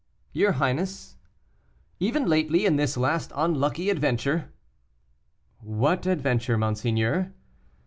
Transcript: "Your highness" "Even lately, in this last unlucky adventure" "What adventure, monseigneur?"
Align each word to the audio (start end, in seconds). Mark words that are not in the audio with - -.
"Your 0.33 0.53
highness" 0.53 1.17
"Even 1.99 2.25
lately, 2.27 2.65
in 2.65 2.75
this 2.75 2.97
last 2.97 3.31
unlucky 3.35 3.91
adventure" 3.91 4.51
"What 5.79 6.07
adventure, 6.07 6.57
monseigneur?" 6.57 7.31